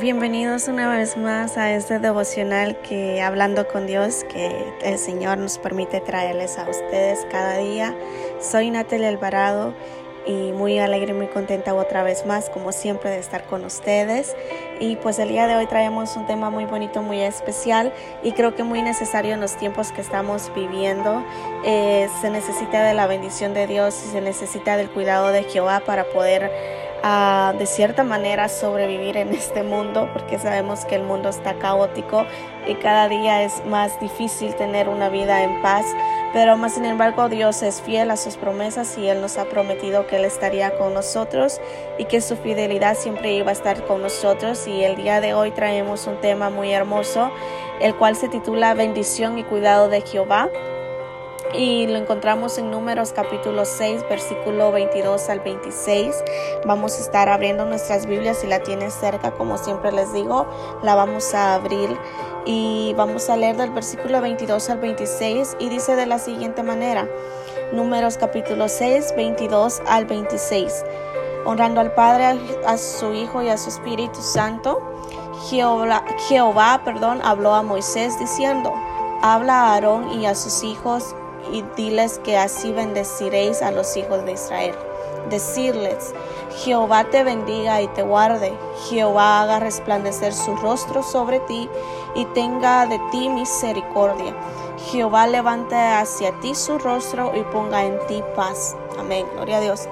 [0.00, 4.50] Bienvenidos una vez más a este devocional que hablando con Dios que
[4.82, 7.94] el Señor nos permite traerles a ustedes cada día.
[8.40, 9.72] Soy Natalie Alvarado
[10.26, 14.34] y muy alegre y muy contenta otra vez más como siempre de estar con ustedes
[14.80, 17.92] y pues el día de hoy traemos un tema muy bonito muy especial
[18.24, 21.24] y creo que muy necesario en los tiempos que estamos viviendo
[21.64, 25.82] eh, se necesita de la bendición de Dios y se necesita del cuidado de Jehová
[25.86, 26.50] para poder
[27.04, 32.24] de cierta manera sobrevivir en este mundo porque sabemos que el mundo está caótico
[32.66, 35.84] y cada día es más difícil tener una vida en paz.
[36.32, 40.06] Pero más sin embargo Dios es fiel a sus promesas y Él nos ha prometido
[40.06, 41.60] que Él estaría con nosotros
[41.98, 44.66] y que su fidelidad siempre iba a estar con nosotros.
[44.66, 47.30] Y el día de hoy traemos un tema muy hermoso
[47.80, 50.48] el cual se titula bendición y cuidado de Jehová
[51.56, 56.24] y lo encontramos en Números capítulo 6, versículo 22 al 26.
[56.66, 60.46] Vamos a estar abriendo nuestras Biblias si la tienes cerca, como siempre les digo,
[60.82, 61.96] la vamos a abrir
[62.44, 67.08] y vamos a leer del versículo 22 al 26 y dice de la siguiente manera.
[67.72, 70.84] Números capítulo 6, 22 al 26.
[71.44, 74.80] Honrando al Padre, a su Hijo y a su Espíritu Santo,
[75.48, 78.72] Jehová, Jehová perdón, habló a Moisés diciendo,
[79.22, 81.14] habla a Aarón y a sus hijos
[81.52, 84.74] y diles que así bendeciréis a los hijos de Israel.
[85.30, 86.14] Decirles,
[86.56, 88.52] Jehová te bendiga y te guarde,
[88.88, 91.68] Jehová haga resplandecer su rostro sobre ti
[92.14, 94.34] y tenga de ti misericordia.
[94.90, 98.76] Jehová levante hacia ti su rostro y ponga en ti paz.
[98.98, 99.26] Amén.
[99.34, 99.88] Gloria a Dios.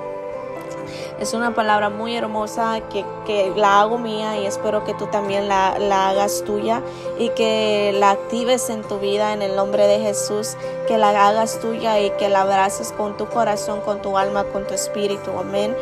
[1.22, 5.78] Es una palabra muy hermosa que, la hago mía y espero que tú también la,
[5.78, 6.82] la, hagas tuya
[7.16, 10.56] y que la actives en tu vida en el nombre de Jesús,
[10.88, 14.66] que la hagas tuya y que la abraces con tu corazón, con tu alma, con
[14.66, 15.30] tu espíritu.
[15.38, 15.76] Amén.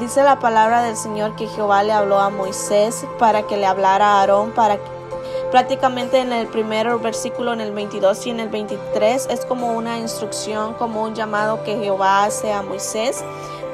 [0.00, 4.12] Dice la palabra del Señor que Jehová le habló a Moisés para que le hablara
[4.12, 4.96] a Aarón, para que
[5.50, 9.98] prácticamente en el primer versículo, en el 22 y en el 23, es como una
[9.98, 13.22] instrucción, como un llamado que Jehová hace a Moisés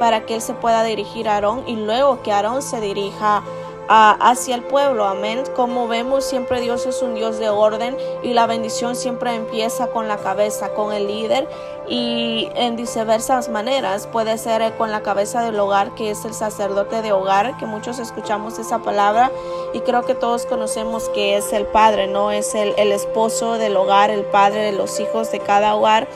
[0.03, 3.45] para que él se pueda dirigir a Aarón y luego que Aarón se dirija
[3.89, 5.05] hacia el pueblo.
[5.05, 5.45] Amén.
[5.55, 10.09] Como vemos, siempre Dios es un Dios de orden y la bendición siempre empieza con
[10.09, 11.49] la cabeza, con el líder
[11.93, 14.07] y en diversas maneras.
[14.07, 17.99] Puede ser con la cabeza del hogar, que es el sacerdote de hogar, que muchos
[17.99, 19.31] escuchamos esa palabra
[19.75, 23.77] y creo que todos conocemos que es el padre, no es el, el esposo del
[23.77, 26.09] hogar, el padre de los hijos de cada hogar.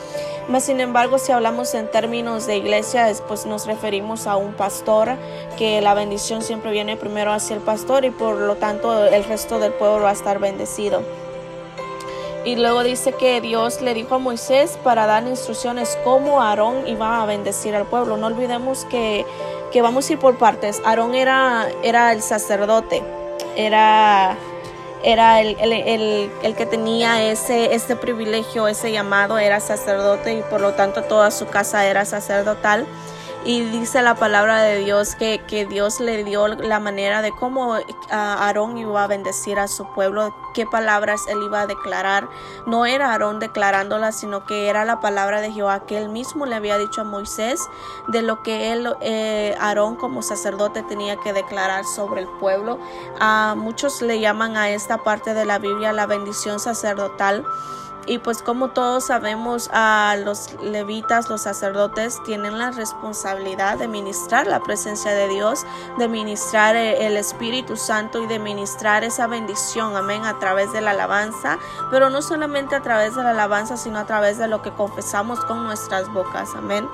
[0.49, 5.11] Mas, sin embargo, si hablamos en términos de iglesia, pues nos referimos a un pastor,
[5.59, 9.59] que la bendición siempre viene primero hacia el pastor y por lo tanto el resto
[9.59, 11.03] del pueblo va a estar bendecido.
[12.47, 17.21] Y luego dice que Dios le dijo a Moisés para dar instrucciones cómo Aarón iba
[17.21, 18.17] a bendecir al pueblo.
[18.17, 19.27] No olvidemos que,
[19.73, 20.81] que vamos a ir por partes.
[20.85, 23.03] Aarón era, era el sacerdote,
[23.57, 24.39] era
[25.03, 30.61] era el, el, el, que tenía ese, ese privilegio, ese llamado, era sacerdote y por
[30.61, 32.87] lo tanto toda su casa era sacerdotal.
[33.47, 37.77] Y dice la palabra de Dios que, que Dios le dio la manera de cómo
[38.11, 42.29] Aarón iba a bendecir a su pueblo, qué palabras él iba a declarar.
[42.67, 46.57] No era Aarón declarándolas, sino que era la palabra de Jehová que él mismo le
[46.57, 47.61] había dicho a Moisés
[48.09, 52.81] de lo que él, eh, Aarón como sacerdote tenía que declarar sobre el pueblo.
[53.21, 57.45] a muchos le llaman a esta parte de la Biblia la bendición sacerdotal.
[58.07, 64.47] Y pues como todos sabemos, a los levitas, los sacerdotes, tienen la responsabilidad de ministrar
[64.47, 65.67] la presencia de Dios,
[65.99, 70.81] de ministrar eh, el Espíritu Santo y de ministrar esa bendición, amén, a través de
[70.81, 71.59] la alabanza,
[71.91, 75.45] pero no solamente a través de la alabanza, sino a través de lo que confesamos
[75.45, 76.89] con nuestras bocas, amén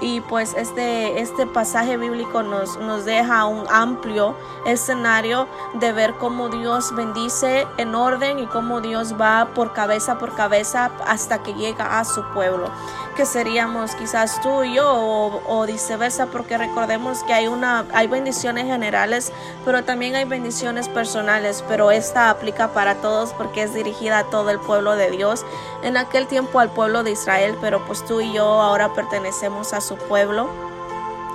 [0.00, 4.34] y pues este, este pasaje bíblico nos, nos deja un amplio
[4.66, 10.34] escenario de ver cómo Dios bendice en orden y cómo Dios va por cabeza por
[10.34, 12.70] cabeza hasta que llega a su pueblo.
[13.16, 18.08] Que seríamos quizás tú y yo o, o, viceversa porque recordemos que hay una hay
[18.08, 19.32] bendiciones generales
[19.64, 24.50] pero también hay bendiciones personales pero esta aplica para todos porque es dirigida a todo
[24.50, 25.46] el pueblo de Dios.
[25.82, 29.80] En aquel tiempo al pueblo de Israel pero pues tú y yo ahora pertenecemos a
[29.86, 30.48] su pueblo.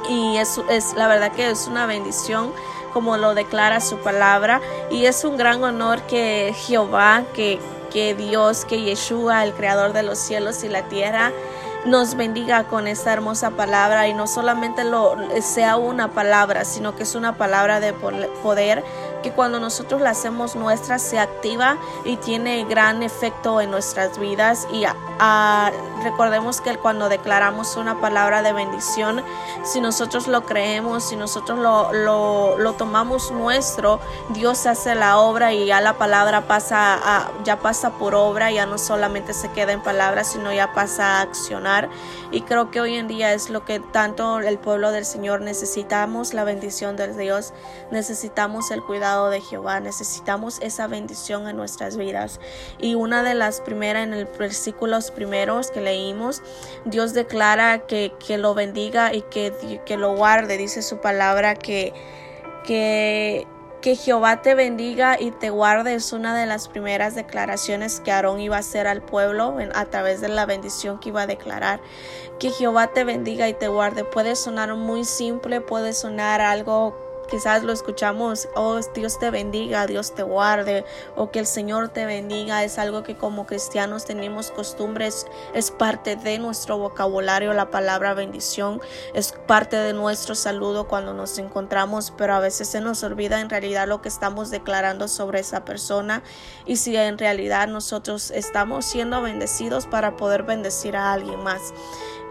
[0.10, 2.52] Y es, es la verdad que es una bendición
[2.94, 4.62] como lo declara su palabra.
[4.90, 7.60] Y es un gran honor que Jehová que
[7.92, 11.32] que Dios, que Yeshua, el creador de los cielos y la tierra,
[11.86, 14.08] nos bendiga con esta hermosa palabra.
[14.08, 18.84] Y no solamente lo sea una palabra, sino que es una palabra de poder,
[19.22, 24.68] que cuando nosotros la hacemos nuestra se activa y tiene gran efecto en nuestras vidas.
[24.72, 24.86] Y
[26.04, 29.24] recordemos que cuando declaramos una palabra de bendición,
[29.64, 31.94] si nosotros lo creemos, si nosotros lo,
[32.58, 38.16] lo, tomamos nuestro, Dios hace la obra y ya la palabra pasa ya pasa por
[38.16, 41.90] obra, ya no solamente se queda en palabras, sino ya pasa a accionar.
[42.32, 46.34] Y creo que hoy en día es lo que tanto el pueblo del Señor necesitamos,
[46.34, 47.54] la bendición de Dios,
[47.92, 52.40] necesitamos el cuidado de Jehová, necesitamos esa bendición en nuestras vidas.
[52.80, 54.28] Y una de las primeras en el
[55.12, 56.42] primeros que leímos,
[56.86, 61.94] Dios declara que, que lo bendiga y que, que lo guarde, dice su palabra que,
[62.66, 63.48] que
[63.82, 68.40] que Jehová te bendiga y te guarde es una de las primeras declaraciones que Aarón
[68.40, 71.82] iba a hacer al pueblo a través de la bendición que iba a declarar.
[72.40, 74.04] Que Jehová te bendiga y te guarde.
[74.04, 76.96] Puede sonar muy simple, puede sonar algo
[77.32, 80.84] quizás lo escuchamos, oh Dios te bendiga, Dios te guarde,
[81.16, 86.18] o que el Señor te bendiga, es algo que como cristianos tenemos costumbres, es parte
[86.18, 88.82] de nuestro vocabulario la palabra bendición,
[89.14, 93.50] es parte de nuestro saludo cuando nos encontramos, pero a veces se nos olvida en
[93.50, 96.24] realidad lo que estamos declarando sobre esa persona
[96.66, 101.62] y si en realidad nosotros estamos siendo bendecidos para poder bendecir a alguien más.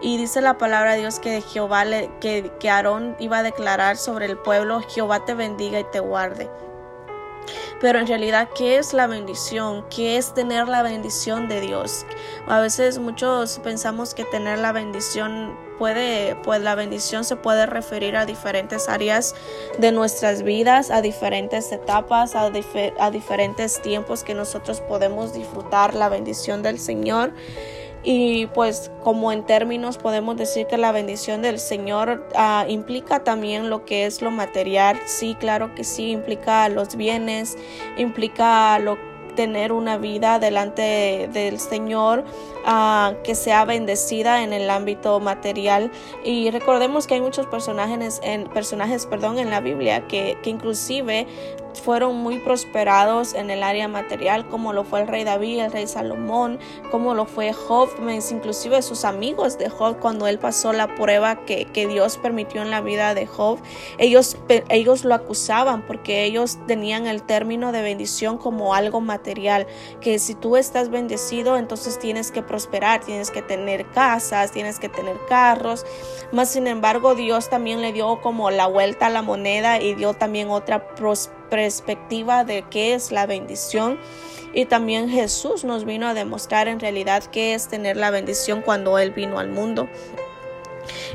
[0.01, 3.97] Y dice la palabra de Dios que Jehová le, que, que Aarón iba a declarar
[3.97, 6.49] sobre el pueblo, Jehová te bendiga y te guarde.
[7.79, 9.83] Pero en realidad, ¿qué es la bendición?
[9.89, 12.05] ¿Qué es tener la bendición de Dios?
[12.47, 18.15] A veces muchos pensamos que tener la bendición puede, pues la bendición se puede referir
[18.15, 19.33] a diferentes áreas
[19.79, 22.51] de nuestras vidas, a diferentes etapas, a,
[22.99, 27.33] a diferentes tiempos que nosotros podemos disfrutar la bendición del Señor.
[28.03, 33.69] Y pues como en términos podemos decir que la bendición del Señor ah, implica también
[33.69, 34.99] lo que es lo material.
[35.05, 37.57] Sí, claro que sí, implica los bienes,
[37.97, 38.97] implica lo
[39.35, 42.23] tener una vida delante del Señor
[42.65, 45.91] uh, que sea bendecida en el ámbito material
[46.23, 51.27] y recordemos que hay muchos personajes en personajes perdón en la Biblia que, que inclusive
[51.73, 55.87] fueron muy prosperados en el área material, como lo fue el rey David, el rey
[55.87, 56.59] Salomón,
[56.89, 57.89] como lo fue Job,
[58.31, 62.71] inclusive sus amigos de Job, cuando él pasó la prueba que, que Dios permitió en
[62.71, 63.59] la vida de Job,
[63.97, 64.37] ellos,
[64.69, 69.67] ellos lo acusaban porque ellos tenían el término de bendición como algo material,
[69.99, 74.89] que si tú estás bendecido, entonces tienes que prosperar, tienes que tener casas, tienes que
[74.89, 75.85] tener carros,
[76.31, 80.13] más sin embargo Dios también le dio como la vuelta a la moneda y dio
[80.13, 83.99] también otra prosperidad perspectiva de qué es la bendición.
[84.53, 88.97] Y también Jesús nos vino a demostrar en realidad qué es tener la bendición cuando
[88.97, 89.87] Él vino al mundo.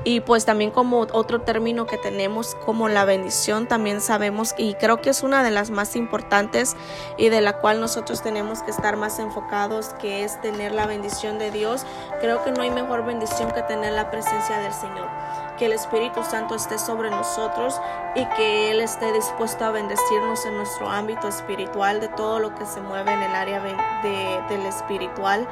[0.05, 5.01] Y pues también como otro término que tenemos como la bendición, también sabemos y creo
[5.01, 6.77] que es una de las más importantes
[7.19, 11.39] y de la cual nosotros tenemos que estar más enfocados, que es tener la bendición
[11.39, 11.85] de Dios.
[12.21, 15.09] Creo que no hay mejor bendición que tener la presencia del Señor
[15.57, 17.81] que el Espíritu Santo esté sobre nosotros
[18.15, 22.65] y que Él esté dispuesto a bendecirnos en nuestro ámbito espiritual, de todo lo que
[22.67, 25.47] se mueve en el área de, del espiritual.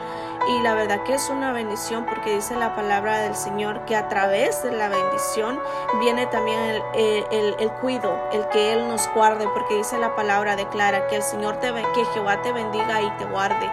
[0.48, 4.08] Y la verdad que es una bendición porque dice la palabra del Señor que a
[4.08, 5.58] través de la bendición
[6.00, 6.82] viene también el,
[7.30, 11.22] el, el, cuido, el que Él nos guarde, porque dice la palabra, declara que el
[11.22, 13.70] Señor te que Jehová te bendiga y te guarde.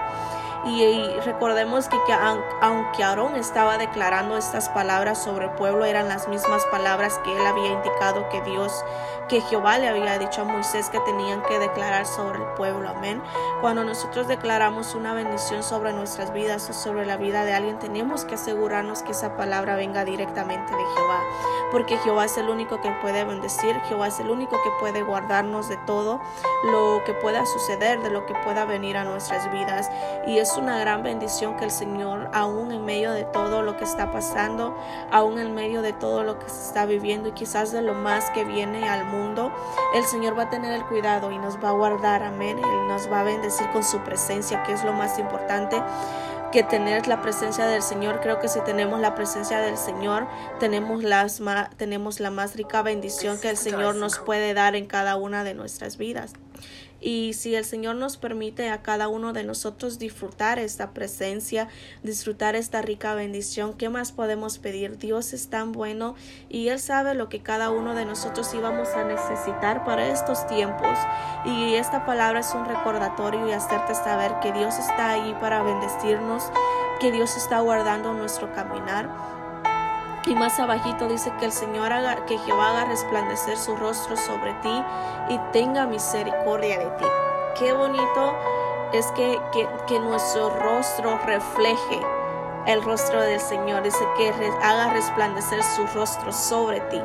[0.66, 6.28] Y, recordemos que, que, aunque Aarón estaba declarando estas palabras sobre el pueblo, eran las
[6.28, 8.84] mismas palabras que él había indicado que Dios,
[9.28, 12.90] que Jehová le había dicho a Moisés que tenían que declarar sobre el pueblo.
[12.90, 13.24] Amén.
[13.62, 18.26] Cuando nosotros declaramos una bendición sobre nuestras vidas o sobre la vida de alguien, tenemos
[18.26, 21.24] que asegurarnos que esa palabra venga directamente de Jehová.
[21.72, 25.70] Porque Jehová es el único que puede bendecir, Jehová es el único que puede guardarnos
[25.70, 26.20] de todo
[26.66, 29.90] lo que pueda suceder, de lo que pueda venir a nuestras vidas.
[30.28, 33.84] Y es una gran bendición que el Señor, aún en medio de todo lo que
[33.84, 34.76] está pasando,
[35.12, 38.30] aún en medio de todo lo que se está viviendo y quizás de lo más
[38.32, 39.52] que viene al mundo,
[39.96, 43.12] el Señor va a tener el cuidado y nos va a guardar, amén, Él nos
[43.12, 45.82] va a bendecir con su presencia, que es lo más importante
[46.52, 48.20] que tener la presencia del Señor.
[48.22, 50.28] Creo que si tenemos la presencia del Señor,
[50.60, 51.42] tenemos, las
[51.78, 55.54] tenemos la más rica bendición que el Señor nos puede dar en cada una de
[55.54, 56.34] nuestras vidas.
[57.02, 61.68] Y si el Señor nos permite a cada uno de nosotros disfrutar esta presencia,
[62.04, 65.00] disfrutar esta rica bendición, ¿qué más podemos pedir?
[65.00, 66.14] Dios es tan bueno
[66.48, 70.98] y Él sabe lo que cada uno de nosotros íbamos a necesitar para estos tiempos.
[71.44, 76.44] Y esta palabra es un recordatorio y hacerte saber que Dios está ahí para bendecirnos,
[77.00, 79.41] que Dios está guardando nuestro caminar
[80.26, 84.54] Y más abajito dice que el Señor haga, que Jehová haga resplandecer su rostro sobre
[84.56, 84.84] ti
[85.30, 87.06] y tenga misericordia de ti.
[87.58, 88.36] Qué bonito
[88.94, 92.02] es que, que, que nuestro rostro refleje
[92.68, 93.82] el rostro del Señor.
[93.82, 94.30] Dice que
[94.62, 97.02] haga resplandecer su rostro sobre ti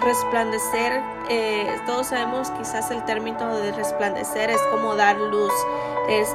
[0.00, 5.52] resplandecer, eh, todos sabemos quizás el término de resplandecer es como dar luz,
[6.08, 6.34] es,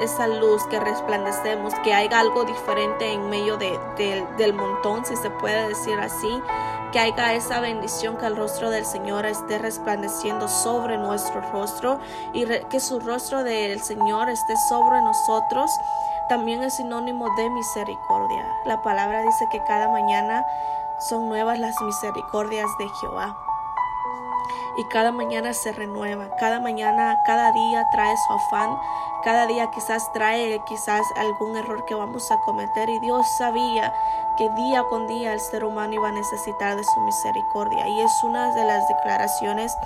[0.00, 3.78] esa luz que resplandecemos, que haya algo diferente en medio de,
[4.38, 6.42] del montón, si se puede decir así,
[6.92, 12.00] que haya esa bendición, que el rostro del Señor esté resplandeciendo sobre nuestro rostro
[12.32, 15.70] y que su rostro del Señor esté sobre nosotros.
[16.28, 18.46] También es sinónimo de misericordia.
[18.64, 20.44] La palabra dice que cada mañana
[21.08, 23.36] son nuevas las misericordias de Jehová.
[24.76, 28.78] Y cada mañana se renueva, cada mañana, cada día trae su afán,
[29.22, 33.92] cada día quizás trae quizás algún error que vamos a cometer y Dios sabía
[34.36, 38.24] que día con día el ser humano iba a necesitar de su misericordia y es
[38.24, 39.76] una de las declaraciones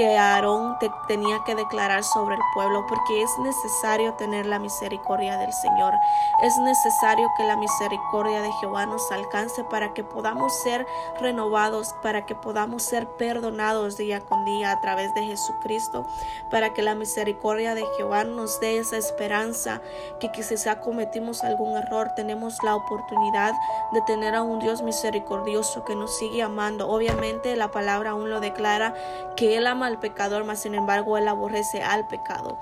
[0.00, 5.52] que Aarón tenía que declarar sobre el pueblo, porque es necesario tener la misericordia del
[5.52, 5.92] Señor.
[6.42, 10.86] Es necesario que la misericordia de Jehová nos alcance para que podamos ser
[11.20, 16.06] renovados, para que podamos ser perdonados día con día a través de Jesucristo,
[16.50, 19.82] para que la misericordia de Jehová nos dé esa esperanza
[20.18, 23.52] que quizás cometimos algún error, tenemos la oportunidad
[23.92, 26.88] de tener a un Dios misericordioso que nos sigue amando.
[26.88, 28.94] Obviamente la palabra aún lo declara
[29.36, 32.58] que Él ama al pecador, mas sin embargo Él aborrece al pecado.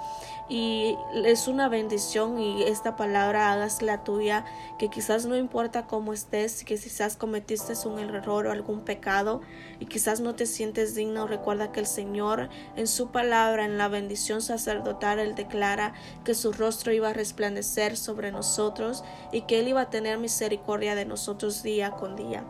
[0.51, 4.47] Y es una bendición y esta palabra hagas la tuya,
[4.79, 9.43] que quizás no importa cómo estés, que quizás cometiste un error o algún pecado
[9.79, 13.89] y quizás no te sientes digno, recuerda que el Señor en su palabra, en la
[13.89, 15.93] bendición sacerdotal, Él declara
[16.25, 20.95] que su rostro iba a resplandecer sobre nosotros y que Él iba a tener misericordia
[20.95, 22.45] de nosotros día con día.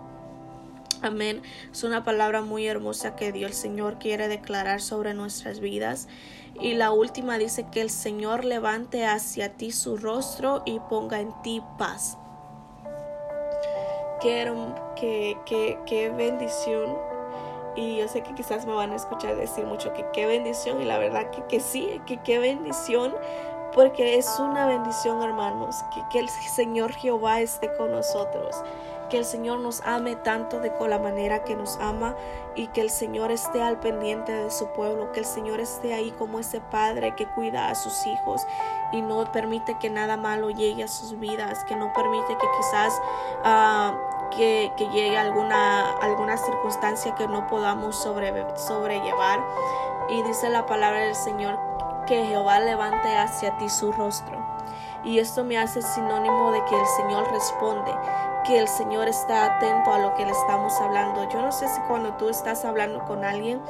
[1.03, 1.43] Amén.
[1.71, 6.09] Es una palabra muy hermosa que Dios el Señor quiere declarar sobre nuestras vidas.
[6.61, 11.33] Y la última dice que el Señor levante hacia ti su rostro y ponga en
[11.43, 12.19] ti paz.
[14.21, 14.51] Qué,
[15.47, 16.99] qué, qué, bendición.
[17.77, 20.83] Y yo sé que quizás me van a escuchar decir mucho que qué bendición.
[20.83, 23.15] Y la verdad que, que sí, que qué bendición.
[23.73, 28.57] Porque es una bendición, hermanos, que, que el Señor Jehová esté con nosotros
[29.09, 32.15] que el Señor nos ame tanto de con la manera que nos ama
[32.55, 36.11] y que el Señor esté al pendiente de su pueblo, que el Señor esté ahí
[36.13, 38.47] como ese padre que cuida a sus hijos
[38.93, 43.01] y no permite que nada malo llegue a sus vidas, que no permite que quizás
[43.45, 49.45] uh, que, que, llegue alguna, alguna circunstancia que no podamos sobre, sobrellevar.
[50.09, 51.59] Y dice la palabra del Señor
[52.07, 54.39] que Jehová levante hacia ti su rostro.
[55.05, 57.95] Y esto me hace sinónimo de que el Señor responde,
[58.49, 61.29] que el Señor está atento a lo que le estamos hablando.
[61.29, 63.61] Yo no sé si cuando tú estás hablando con alguien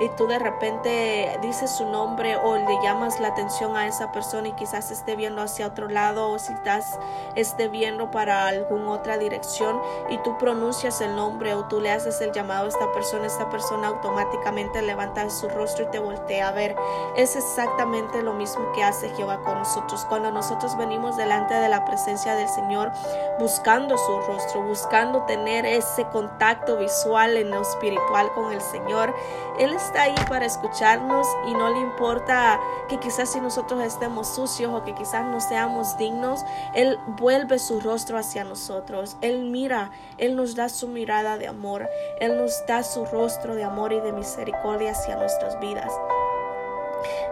[0.00, 4.48] y tú de repente dices su nombre o le llamas la atención a esa persona
[4.48, 6.98] y quizás esté viendo hacia otro lado o si estás
[7.36, 12.20] esté viendo para alguna otra dirección y tú pronuncias el nombre o tú le haces
[12.20, 16.52] el llamado a esta persona, esta persona automáticamente levanta su rostro y te voltea a
[16.52, 16.74] ver.
[17.16, 20.04] Es exactamente lo mismo que hace Jehová con nosotros.
[20.08, 22.90] Cuando nosotros venimos delante de la presencia del Señor
[23.38, 29.14] buscando su rostro, buscando tener ese contacto visual en lo espiritual con el Señor.
[29.58, 34.72] Él está ahí para escucharnos y no le importa que quizás si nosotros estemos sucios
[34.72, 39.16] o que quizás no seamos dignos, Él vuelve su rostro hacia nosotros.
[39.20, 41.88] Él mira, Él nos da su mirada de amor,
[42.20, 45.92] Él nos da su rostro de amor y de misericordia hacia nuestras vidas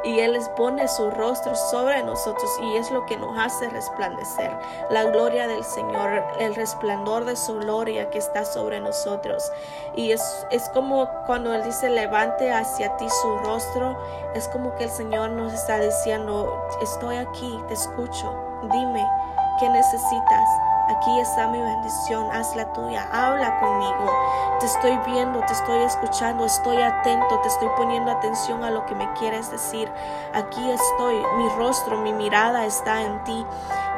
[0.04, 4.50] y Él les pone su rostro sobre nosotros y es lo que nos hace resplandecer.
[4.90, 9.52] La gloria del Señor, el resplandor de su gloria que está sobre nosotros.
[9.94, 13.96] Y es, es como cuando Él dice, levante hacia ti su rostro,
[14.34, 18.34] es como que el Señor nos está diciendo, estoy aquí, te escucho,
[18.70, 19.06] dime
[19.60, 20.48] qué necesitas
[20.88, 24.10] Aquí está mi bendición, haz la tuya, habla conmigo.
[24.58, 28.94] Te estoy viendo, te estoy escuchando, estoy atento, te estoy poniendo atención a lo que
[28.94, 29.92] me quieres decir.
[30.34, 33.46] Aquí estoy, mi rostro, mi mirada está en ti.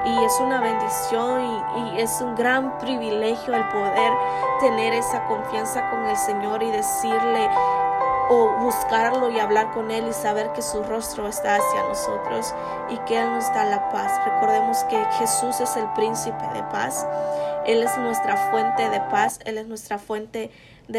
[0.04, 4.12] Y es una bendición y, y es un gran privilegio el poder
[4.60, 7.48] tener esa confianza con el Señor y decirle,
[8.30, 12.54] o buscarlo y hablar con Él y saber que su rostro está hacia nosotros
[12.90, 14.12] y que Él nos da la paz.
[14.24, 17.06] Recordemos que Jesús es el príncipe de paz.
[17.66, 20.50] Él es nuestra fuente de paz, Él es nuestra fuente de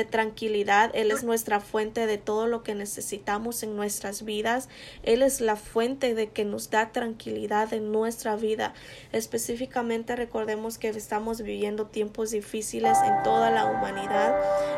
[0.06, 0.92] tranquilidad.
[0.94, 4.70] Él es nuestra fuente de todo lo que necesitamos en nuestras vidas.
[5.04, 8.74] Él es la fuente de que nos da tranquilidad en nuestra vida.
[9.12, 14.36] Específicamente recordemos que estamos viviendo tiempos difíciles en toda la humanidad.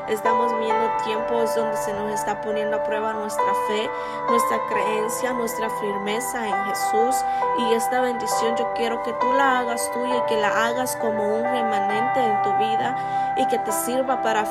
[0.10, 3.90] Estamos viviendo tiempos donde se nos está poniendo a prueba nuestra fe,
[4.30, 7.16] nuestra creencia, nuestra firmeza en Jesús.
[7.60, 11.38] Y esta bendición yo quiero que tú la hagas tuya y que la hagas como
[11.38, 14.46] un remanente en tu vida y que te sirva para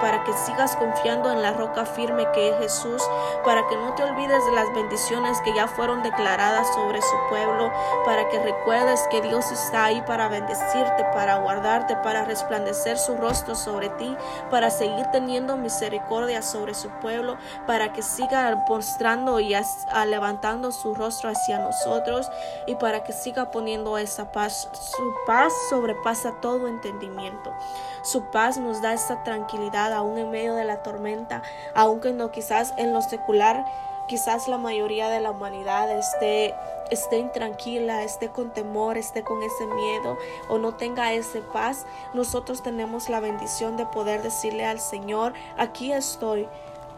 [0.00, 3.02] para que sigas confiando en la roca firme que es Jesús,
[3.44, 7.72] para que no te olvides de las bendiciones que ya fueron declaradas sobre su pueblo,
[8.04, 13.54] para que recuerdes que Dios está ahí para bendecirte, para guardarte, para resplandecer su rostro
[13.54, 14.16] sobre ti,
[14.50, 19.54] para seguir teniendo misericordia sobre su pueblo, para que siga mostrando y
[20.06, 22.30] levantando su rostro hacia nosotros
[22.66, 24.68] y para que siga poniendo esa paz.
[24.72, 27.52] Su paz sobrepasa todo entendimiento.
[28.02, 31.42] Su paz nos da esa tranquilidad aún en medio de la tormenta,
[31.74, 33.64] aunque no quizás en lo secular,
[34.08, 36.54] quizás la mayoría de la humanidad esté
[36.90, 42.64] esté intranquila, esté con temor, esté con ese miedo o no tenga ese paz, nosotros
[42.64, 46.48] tenemos la bendición de poder decirle al Señor, aquí estoy,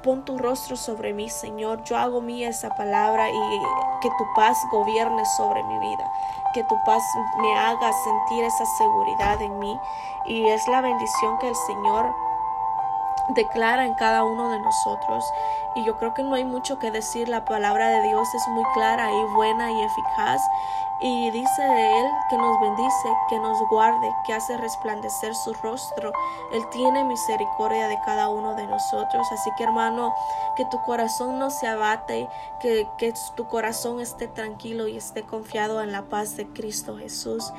[0.03, 1.85] Pon tu rostro sobre mí, Señor.
[1.85, 3.61] Yo hago mía esa palabra y
[4.01, 6.13] que tu paz gobierne sobre mi vida.
[6.55, 7.03] Que tu paz
[7.41, 9.79] me haga sentir esa seguridad en mí.
[10.27, 12.13] Y es la bendición que el Señor
[13.31, 15.25] declara en cada uno de nosotros.
[15.75, 17.29] Y yo creo que no hay mucho que decir.
[17.29, 20.41] La palabra de Dios es muy clara y buena y eficaz.
[21.05, 26.13] Y dice de Él que nos bendice, que nos guarde, que hace resplandecer su rostro.
[26.53, 29.27] Él tiene misericordia de cada uno de nosotros.
[29.33, 30.15] Así que hermano,
[30.55, 32.29] que tu corazón no se abate,
[32.61, 37.53] que, que tu corazón esté tranquilo y esté confiado en la paz de Cristo Jesús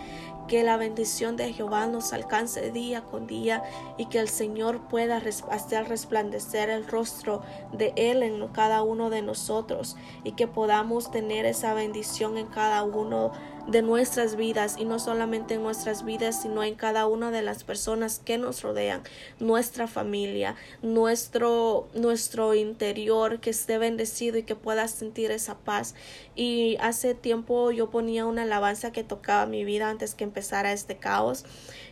[0.47, 3.63] que la bendición de Jehová nos alcance día con día
[3.97, 9.21] y que el Señor pueda hacer resplandecer el rostro de Él en cada uno de
[9.21, 14.99] nosotros y que podamos tener esa bendición en cada uno de nuestras vidas y no
[14.99, 19.03] solamente en nuestras vidas, sino en cada una de las personas que nos rodean,
[19.39, 25.95] nuestra familia, nuestro, nuestro interior, que esté bendecido y que pueda sentir esa paz.
[26.35, 30.97] Y hace tiempo yo ponía una alabanza que tocaba mi vida antes que empezara este
[30.97, 31.45] caos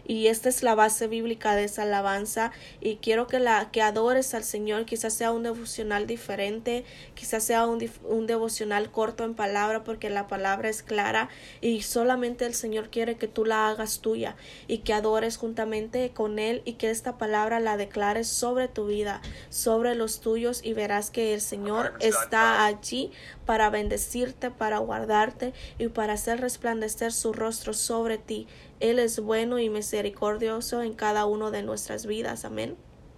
[0.06, 4.34] y esta es la base bíblica de esa alabanza y quiero que la que adores
[4.34, 9.84] al Señor quizás sea un devocional diferente quizás sea un, un devocional corto en palabra
[9.84, 11.30] porque la palabra es clara
[11.62, 14.36] y solamente el Señor quiere que tú la hagas tuya
[14.68, 19.22] y que adores juntamente con Él y que esta palabra la declares sobre tu vida,
[19.50, 23.12] sobre los tuyos y verás que el Señor está allí
[23.46, 28.48] para bendecirte, para guardarte y para hacer resplandecer su rostro sobre ti.
[28.82, 32.46] Él es bueno y misericordioso en cada uno de nuestras vidas.
[32.46, 32.76] Amén.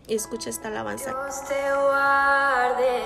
[0.08, 1.12] Y escucha esta alabanza.
[1.12, 3.02] Dios te guarde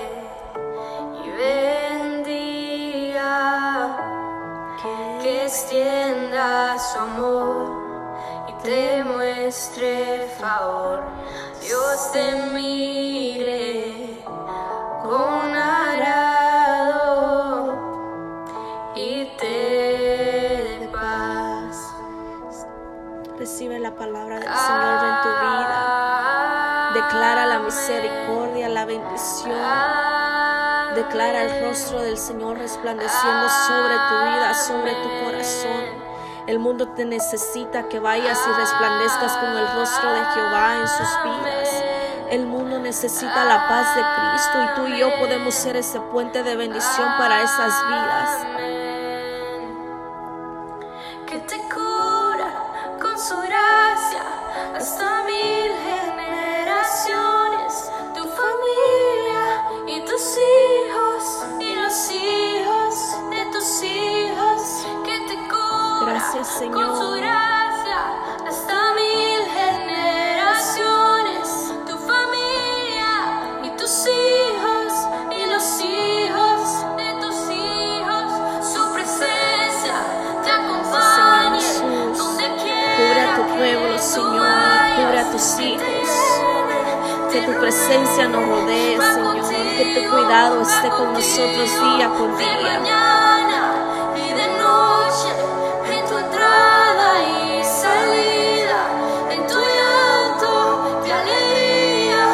[1.24, 3.16] y bendiga
[5.22, 7.70] que extienda su amor
[8.48, 11.04] y te muestre favor.
[11.62, 13.94] Dios te mire
[15.04, 15.57] con
[23.98, 26.90] palabra del Señor en tu vida.
[26.94, 29.58] Declara la misericordia, la bendición.
[30.94, 36.08] Declara el rostro del Señor resplandeciendo sobre tu vida, sobre tu corazón.
[36.46, 41.22] El mundo te necesita que vayas y resplandezcas con el rostro de Jehová en sus
[41.24, 41.68] vidas.
[42.30, 46.42] El mundo necesita la paz de Cristo y tú y yo podemos ser ese puente
[46.42, 48.57] de bendición para esas vidas.
[87.88, 89.48] Presencia nos rodee, va Señor.
[89.48, 92.80] Que tu cuidado esté con nosotros día con de día.
[92.80, 93.62] mañana
[94.14, 95.30] y de noche,
[95.96, 98.80] en tu entrada y salida,
[99.30, 102.24] en tu llanto y alegría.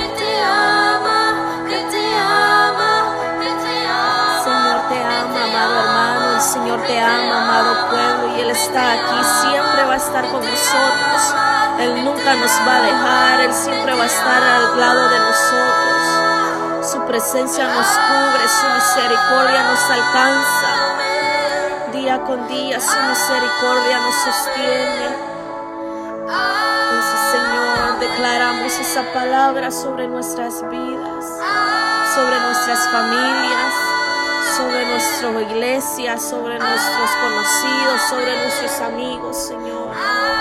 [0.00, 1.20] Él te ama,
[1.68, 2.92] Él te ama,
[3.42, 4.44] Él te ama.
[4.44, 9.24] Señor te ama, amado hermano, el Señor te ama, amado pueblo, y Él está aquí,
[9.42, 11.59] siempre va a estar con nosotros.
[11.80, 16.90] Él nunca nos va a dejar, Él siempre va a estar al lado de nosotros.
[16.92, 20.90] Su presencia nos cubre, su misericordia nos alcanza.
[21.92, 25.30] Día con día su misericordia nos sostiene.
[26.90, 31.24] Entonces, Señor, declaramos esa palabra sobre nuestras vidas,
[32.14, 33.74] sobre nuestras familias,
[34.56, 40.39] sobre nuestra iglesia, sobre nuestros conocidos, sobre nuestros amigos, Señor.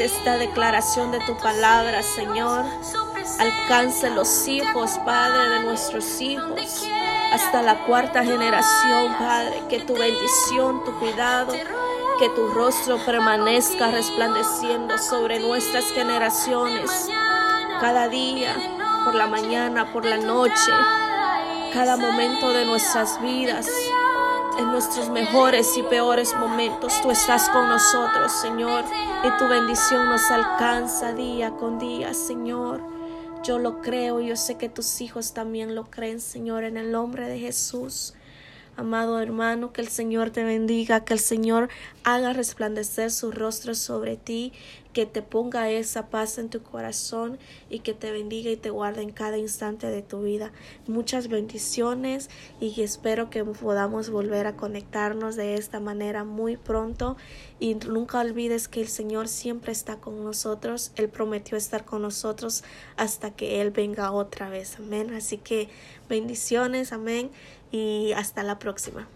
[0.00, 2.64] Esta declaración de tu palabra, Señor,
[3.38, 6.86] alcance los hijos, Padre, de nuestros hijos,
[7.32, 11.52] hasta la cuarta generación, Padre, que tu bendición, tu cuidado,
[12.18, 17.08] que tu rostro permanezca resplandeciendo sobre nuestras generaciones,
[17.80, 18.54] cada día,
[19.04, 20.72] por la mañana, por la noche,
[21.72, 23.68] cada momento de nuestras vidas.
[24.58, 28.84] En nuestros mejores y peores momentos, tú estás con nosotros, Señor,
[29.22, 32.80] y tu bendición nos alcanza día con día, Señor.
[33.42, 37.28] Yo lo creo, yo sé que tus hijos también lo creen, Señor, en el nombre
[37.28, 38.14] de Jesús.
[38.76, 41.70] Amado hermano, que el Señor te bendiga, que el Señor
[42.04, 44.52] haga resplandecer su rostro sobre ti,
[44.92, 47.38] que te ponga esa paz en tu corazón
[47.70, 50.52] y que te bendiga y te guarde en cada instante de tu vida.
[50.86, 52.28] Muchas bendiciones
[52.60, 57.16] y espero que podamos volver a conectarnos de esta manera muy pronto
[57.58, 60.92] y nunca olvides que el Señor siempre está con nosotros.
[60.96, 62.62] Él prometió estar con nosotros
[62.96, 64.76] hasta que Él venga otra vez.
[64.78, 65.14] Amén.
[65.14, 65.68] Así que
[66.08, 67.30] bendiciones, amén
[67.70, 69.06] y hasta la próxima.